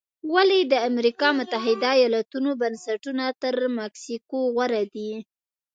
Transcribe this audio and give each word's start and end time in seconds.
ولې 0.33 0.59
د 0.71 0.73
امریکا 0.89 1.27
متحده 1.39 1.89
ایالتونو 1.97 2.51
بنسټونه 2.61 3.25
تر 3.41 3.55
مکسیکو 3.79 4.39
غوره 4.53 4.83
دي؟ 4.93 5.11